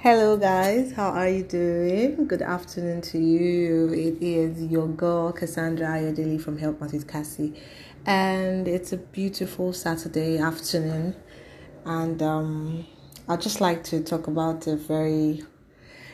Hello, 0.00 0.36
guys. 0.36 0.92
How 0.92 1.08
are 1.08 1.28
you 1.28 1.42
doing? 1.42 2.28
Good 2.28 2.40
afternoon 2.40 3.00
to 3.00 3.18
you. 3.18 3.92
It 3.92 4.22
is 4.22 4.62
your 4.70 4.86
girl 4.86 5.32
Cassandra 5.32 5.88
Ayodele 5.88 6.40
from 6.40 6.56
Help 6.56 6.78
Mrs. 6.78 7.04
Cassie, 7.06 7.60
and 8.06 8.68
it's 8.68 8.92
a 8.92 8.96
beautiful 8.96 9.72
Saturday 9.72 10.38
afternoon. 10.38 11.16
And 11.84 12.22
um, 12.22 12.86
I'd 13.28 13.40
just 13.40 13.60
like 13.60 13.82
to 13.84 14.00
talk 14.00 14.28
about 14.28 14.68
a 14.68 14.76
very 14.76 15.42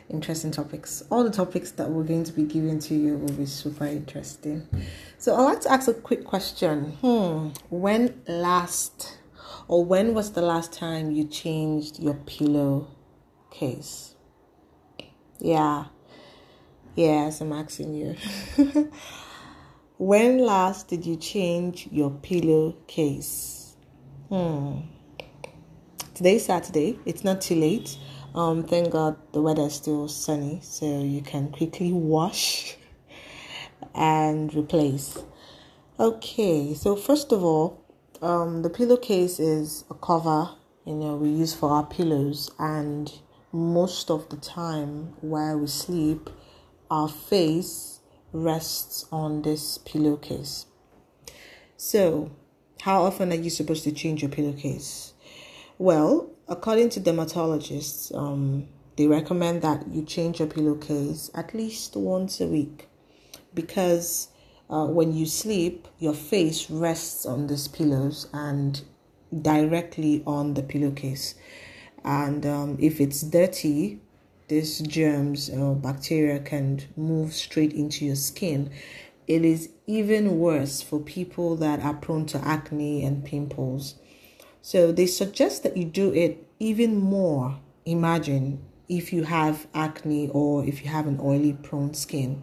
interesting 0.08 0.50
topics. 0.50 1.02
All 1.10 1.22
the 1.22 1.28
topics 1.28 1.72
that 1.72 1.90
we're 1.90 2.04
going 2.04 2.24
to 2.24 2.32
be 2.32 2.44
giving 2.44 2.78
to 2.78 2.94
you 2.94 3.18
will 3.18 3.34
be 3.34 3.44
super 3.44 3.84
interesting. 3.84 4.66
So 5.18 5.36
I'd 5.36 5.44
like 5.44 5.60
to 5.60 5.70
ask 5.70 5.88
a 5.88 5.92
quick 5.92 6.24
question. 6.24 6.92
Hmm, 7.02 7.48
when 7.68 8.22
last 8.26 9.18
or 9.68 9.84
when 9.84 10.14
was 10.14 10.32
the 10.32 10.40
last 10.40 10.72
time 10.72 11.10
you 11.10 11.26
changed 11.26 12.00
your 12.00 12.14
pillow 12.14 12.88
case? 13.54 14.14
Yeah. 15.38 15.86
Yes, 16.96 17.40
I'm 17.40 17.52
asking 17.52 17.94
you. 17.94 18.90
when 19.98 20.38
last 20.38 20.88
did 20.88 21.06
you 21.06 21.16
change 21.16 21.88
your 21.90 22.10
pillow 22.10 22.76
case? 22.86 23.76
Hmm. 24.28 24.80
Today's 26.14 26.46
Saturday. 26.46 26.98
It's 27.04 27.24
not 27.24 27.40
too 27.40 27.56
late. 27.56 27.96
Um, 28.34 28.64
thank 28.64 28.90
God 28.90 29.16
the 29.32 29.40
weather 29.40 29.62
is 29.62 29.74
still 29.74 30.08
sunny, 30.08 30.60
so 30.62 31.02
you 31.02 31.22
can 31.22 31.50
quickly 31.52 31.92
wash 31.92 32.76
and 33.94 34.52
replace. 34.54 35.18
Okay, 36.00 36.74
so 36.74 36.96
first 36.96 37.30
of 37.30 37.44
all, 37.44 37.84
um, 38.20 38.62
the 38.62 38.70
pillowcase 38.70 39.38
is 39.38 39.84
a 39.90 39.94
cover 39.94 40.50
you 40.84 40.94
know 40.94 41.16
we 41.16 41.30
use 41.30 41.54
for 41.54 41.70
our 41.70 41.86
pillows, 41.86 42.50
and 42.58 43.10
most 43.54 44.10
of 44.10 44.28
the 44.30 44.36
time 44.36 45.14
while 45.20 45.56
we 45.60 45.68
sleep, 45.68 46.28
our 46.90 47.08
face 47.08 48.00
rests 48.32 49.06
on 49.12 49.42
this 49.42 49.78
pillowcase. 49.78 50.66
So, 51.76 52.32
how 52.80 53.04
often 53.04 53.30
are 53.30 53.36
you 53.36 53.50
supposed 53.50 53.84
to 53.84 53.92
change 53.92 54.22
your 54.22 54.30
pillowcase? 54.30 55.14
Well, 55.78 56.30
according 56.48 56.90
to 56.90 57.00
dermatologists, 57.00 58.12
um, 58.16 58.66
they 58.96 59.06
recommend 59.06 59.62
that 59.62 59.86
you 59.88 60.04
change 60.04 60.40
your 60.40 60.48
pillowcase 60.48 61.30
at 61.32 61.54
least 61.54 61.94
once 61.94 62.40
a 62.40 62.46
week 62.48 62.88
because 63.54 64.28
uh, 64.68 64.86
when 64.86 65.14
you 65.14 65.26
sleep, 65.26 65.86
your 66.00 66.14
face 66.14 66.68
rests 66.70 67.24
on 67.24 67.46
these 67.46 67.68
pillows 67.68 68.26
and 68.32 68.82
directly 69.42 70.24
on 70.26 70.54
the 70.54 70.62
pillowcase. 70.62 71.36
And 72.04 72.44
um, 72.44 72.76
if 72.80 73.00
it's 73.00 73.22
dirty, 73.22 74.00
these 74.48 74.80
germs 74.80 75.48
or 75.48 75.74
bacteria 75.74 76.38
can 76.38 76.82
move 76.96 77.32
straight 77.32 77.72
into 77.72 78.04
your 78.04 78.16
skin. 78.16 78.70
It 79.26 79.44
is 79.44 79.70
even 79.86 80.38
worse 80.38 80.82
for 80.82 81.00
people 81.00 81.56
that 81.56 81.80
are 81.80 81.94
prone 81.94 82.26
to 82.26 82.38
acne 82.38 83.04
and 83.04 83.24
pimples 83.24 83.94
so 84.64 84.92
they 84.92 85.04
suggest 85.04 85.62
that 85.64 85.76
you 85.76 85.84
do 85.84 86.10
it 86.14 86.42
even 86.58 86.98
more. 86.98 87.60
Imagine 87.84 88.64
if 88.88 89.12
you 89.12 89.24
have 89.24 89.66
acne 89.74 90.30
or 90.30 90.64
if 90.64 90.82
you 90.82 90.88
have 90.88 91.06
an 91.06 91.20
oily 91.20 91.52
prone 91.52 91.92
skin. 91.92 92.42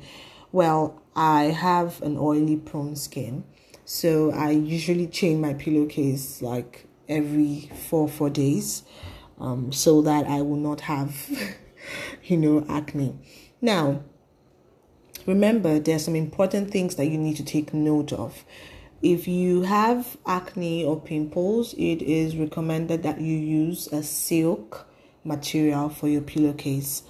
Well, 0.52 1.02
I 1.16 1.46
have 1.46 2.00
an 2.04 2.20
oily 2.20 2.58
prone 2.58 2.96
skin. 2.96 3.44
So 3.86 4.32
I 4.34 4.52
usually 4.52 5.08
change 5.08 5.40
my 5.40 5.56
pillowcase 5.56 6.44
like 6.44 6.86
every 7.10 7.72
four 7.90 8.08
four 8.08 8.30
days 8.30 8.84
um, 9.42 9.72
so 9.72 10.02
that 10.04 10.28
I 10.28 10.42
will 10.42 10.58
not 10.58 10.82
have 10.82 11.30
you 12.24 12.38
know 12.38 12.66
acne. 12.70 13.18
Now 13.60 14.04
remember 15.26 15.80
there's 15.80 16.06
some 16.06 16.16
important 16.16 16.72
things 16.72 16.96
that 16.96 17.08
you 17.08 17.18
need 17.18 17.36
to 17.38 17.44
take 17.44 17.74
note 17.74 18.14
of. 18.14 18.46
If 19.02 19.28
you 19.28 19.64
have 19.64 20.16
acne 20.28 20.86
or 20.86 21.00
pimples, 21.00 21.74
it 21.74 22.04
is 22.04 22.36
recommended 22.36 23.02
that 23.04 23.20
you 23.20 23.36
use 23.36 23.88
a 23.88 24.04
silk 24.04 24.88
material 25.24 25.90
for 25.90 26.08
your 26.08 26.22
pillowcase. 26.22 27.02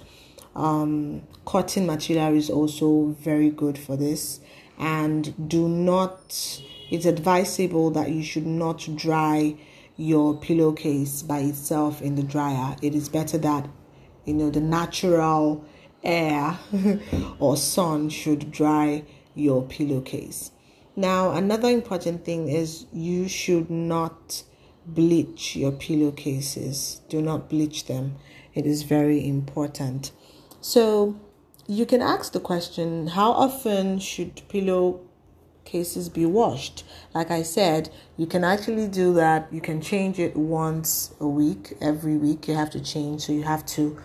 Um, 0.56 1.22
cotton 1.44 1.86
material 1.86 2.34
is 2.34 2.48
also 2.48 3.14
very 3.20 3.50
good 3.50 3.76
for 3.76 3.96
this. 3.96 4.40
And 4.78 5.48
do 5.48 5.68
not, 5.68 6.60
it's 6.90 7.04
advisable 7.04 7.90
that 7.90 8.10
you 8.10 8.22
should 8.22 8.46
not 8.46 8.88
dry 8.96 9.56
your 9.96 10.36
pillowcase 10.36 11.22
by 11.22 11.40
itself 11.40 12.00
in 12.02 12.14
the 12.14 12.22
dryer. 12.22 12.76
It 12.82 12.94
is 12.94 13.08
better 13.08 13.38
that, 13.38 13.68
you 14.24 14.34
know, 14.34 14.50
the 14.50 14.60
natural 14.60 15.64
air 16.02 16.58
or 17.38 17.56
sun 17.56 18.08
should 18.08 18.50
dry 18.50 19.04
your 19.34 19.62
pillowcase. 19.62 20.50
Now, 20.96 21.32
another 21.32 21.68
important 21.68 22.24
thing 22.24 22.48
is 22.48 22.86
you 22.92 23.28
should 23.28 23.70
not 23.70 24.42
bleach 24.86 25.56
your 25.56 25.72
pillowcases. 25.72 27.00
Do 27.08 27.22
not 27.22 27.48
bleach 27.48 27.86
them. 27.86 28.16
It 28.54 28.66
is 28.66 28.82
very 28.82 29.26
important. 29.26 30.12
So, 30.60 31.18
you 31.66 31.86
can 31.86 32.02
ask 32.02 32.32
the 32.32 32.40
question 32.40 33.08
how 33.08 33.32
often 33.32 33.98
should 33.98 34.42
pillowcases 35.64 36.08
be 36.08 36.26
washed? 36.26 36.84
Like 37.14 37.30
I 37.30 37.42
said, 37.42 37.90
you 38.16 38.26
can 38.26 38.44
actually 38.44 38.88
do 38.88 39.14
that. 39.14 39.52
You 39.52 39.60
can 39.60 39.80
change 39.80 40.18
it 40.18 40.36
once 40.36 41.14
a 41.20 41.26
week, 41.26 41.74
every 41.80 42.16
week 42.16 42.48
you 42.48 42.54
have 42.54 42.70
to 42.70 42.80
change. 42.80 43.22
So, 43.22 43.32
you 43.32 43.42
have 43.42 43.64
to 43.66 43.98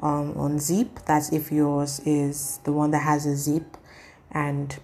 um, 0.00 0.34
unzip. 0.34 1.04
That's 1.06 1.32
if 1.32 1.52
yours 1.52 2.00
is 2.04 2.58
the 2.64 2.72
one 2.72 2.90
that 2.92 3.02
has 3.02 3.26
a 3.26 3.36
zip 3.36 3.76
and 4.30 4.78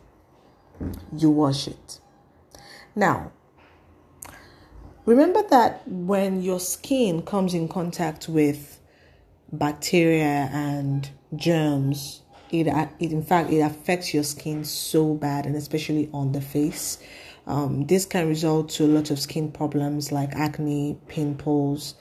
you 1.16 1.30
wash 1.30 1.66
it. 1.68 2.00
Now, 2.94 3.32
remember 5.04 5.42
that 5.50 5.86
when 5.86 6.42
your 6.42 6.60
skin 6.60 7.22
comes 7.22 7.54
in 7.54 7.68
contact 7.68 8.28
with 8.28 8.80
bacteria 9.52 10.50
and 10.52 11.08
germs, 11.34 12.22
it, 12.50 12.66
it 12.98 13.12
in 13.12 13.22
fact 13.22 13.50
it 13.50 13.60
affects 13.60 14.12
your 14.14 14.24
skin 14.24 14.64
so 14.64 15.14
bad, 15.14 15.46
and 15.46 15.56
especially 15.56 16.08
on 16.12 16.32
the 16.32 16.40
face. 16.40 16.98
Um, 17.46 17.86
this 17.86 18.04
can 18.04 18.28
result 18.28 18.68
to 18.70 18.84
a 18.84 18.88
lot 18.88 19.10
of 19.10 19.18
skin 19.18 19.50
problems 19.50 20.12
like 20.12 20.34
acne, 20.34 20.98
pimples, 21.08 21.94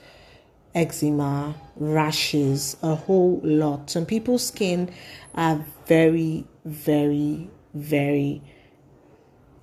eczema, 0.75 1.55
rashes, 1.77 2.75
a 2.83 2.95
whole 2.95 3.39
lot. 3.43 3.89
Some 3.89 4.05
people's 4.05 4.45
skin 4.45 4.91
are 5.35 5.63
very, 5.85 6.45
very, 6.65 7.49
very 7.73 8.41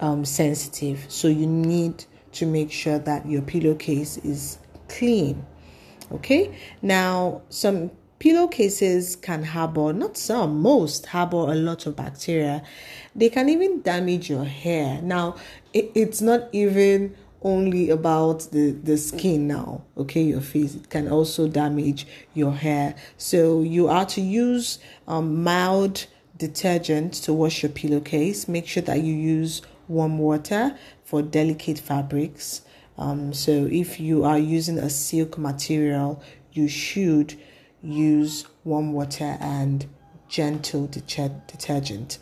um, 0.00 0.24
sensitive. 0.24 1.04
So 1.08 1.28
you 1.28 1.46
need 1.46 2.04
to 2.32 2.46
make 2.46 2.72
sure 2.72 2.98
that 2.98 3.26
your 3.26 3.42
pillowcase 3.42 4.16
is 4.18 4.58
clean. 4.88 5.44
Okay. 6.12 6.56
Now, 6.82 7.42
some 7.48 7.90
pillowcases 8.24 9.16
can 9.16 9.44
harbor, 9.44 9.92
not 9.92 10.16
some, 10.16 10.62
most 10.62 11.04
harbor 11.04 11.36
a 11.36 11.54
lot 11.54 11.84
of 11.84 11.94
bacteria. 11.94 12.62
They 13.14 13.28
can 13.28 13.50
even 13.50 13.82
damage 13.82 14.30
your 14.30 14.46
hair. 14.46 15.02
Now, 15.02 15.36
it, 15.74 15.92
it's 15.94 16.22
not 16.22 16.48
even 16.50 17.14
only 17.42 17.90
about 17.90 18.50
the, 18.50 18.70
the 18.70 18.96
skin 18.96 19.46
now, 19.46 19.82
okay, 19.98 20.22
your 20.22 20.40
face. 20.40 20.74
It 20.74 20.88
can 20.88 21.06
also 21.06 21.48
damage 21.48 22.06
your 22.32 22.54
hair. 22.54 22.94
So 23.18 23.60
you 23.60 23.88
are 23.88 24.06
to 24.06 24.22
use 24.22 24.78
um, 25.06 25.42
mild 25.42 26.06
detergent 26.38 27.12
to 27.24 27.34
wash 27.34 27.62
your 27.62 27.72
pillowcase. 27.72 28.48
Make 28.48 28.66
sure 28.66 28.82
that 28.84 29.02
you 29.02 29.12
use 29.12 29.60
warm 29.86 30.16
water 30.16 30.78
for 31.04 31.20
delicate 31.20 31.78
fabrics. 31.78 32.62
Um, 32.96 33.34
so 33.34 33.68
if 33.70 34.00
you 34.00 34.24
are 34.24 34.38
using 34.38 34.78
a 34.78 34.88
silk 34.88 35.36
material, 35.36 36.22
you 36.54 36.68
should 36.68 37.36
use 37.84 38.46
warm 38.64 38.92
water 38.92 39.36
and 39.40 39.86
gentle 40.28 40.86
detergent. 40.86 42.18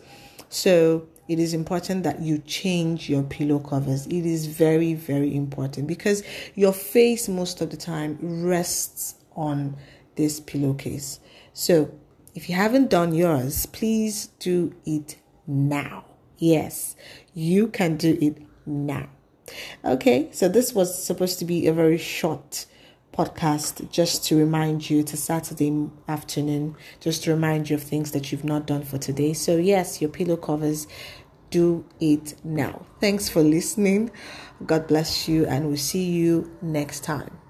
So 0.48 1.06
it 1.28 1.38
is 1.38 1.54
important 1.54 2.02
that 2.02 2.20
you 2.20 2.38
change 2.38 3.08
your 3.08 3.22
pillow 3.22 3.58
covers. 3.58 4.06
It 4.06 4.26
is 4.26 4.46
very, 4.46 4.94
very 4.94 5.34
important 5.34 5.86
because 5.86 6.22
your 6.54 6.72
face 6.72 7.28
most 7.28 7.60
of 7.60 7.70
the 7.70 7.76
time 7.76 8.18
rests 8.44 9.14
on 9.34 9.76
this 10.16 10.40
pillowcase. 10.40 11.20
So 11.54 11.90
if 12.34 12.48
you 12.48 12.54
haven't 12.54 12.90
done 12.90 13.14
yours, 13.14 13.66
please 13.66 14.26
do 14.38 14.74
it 14.84 15.16
now. 15.46 16.04
Yes, 16.38 16.96
you 17.34 17.68
can 17.68 17.96
do 17.96 18.18
it 18.20 18.38
now. 18.66 19.08
Okay, 19.84 20.28
so 20.32 20.48
this 20.48 20.72
was 20.72 21.02
supposed 21.02 21.38
to 21.38 21.44
be 21.44 21.66
a 21.66 21.72
very 21.72 21.98
short 21.98 22.66
podcast 23.12 23.90
just 23.90 24.24
to 24.26 24.36
remind 24.36 24.88
you 24.88 25.02
a 25.02 25.16
Saturday 25.16 25.90
afternoon, 26.08 26.76
just 27.00 27.24
to 27.24 27.30
remind 27.30 27.68
you 27.68 27.76
of 27.76 27.82
things 27.82 28.12
that 28.12 28.32
you've 28.32 28.44
not 28.44 28.66
done 28.66 28.82
for 28.82 28.98
today. 28.98 29.32
So, 29.32 29.56
yes, 29.56 30.00
your 30.00 30.10
pillow 30.10 30.36
covers, 30.36 30.86
do 31.50 31.84
it 32.00 32.34
now. 32.42 32.86
Thanks 33.00 33.28
for 33.28 33.42
listening. 33.42 34.10
God 34.64 34.86
bless 34.86 35.28
you, 35.28 35.44
and 35.46 35.68
we'll 35.68 35.76
see 35.76 36.04
you 36.04 36.50
next 36.62 37.04
time. 37.04 37.41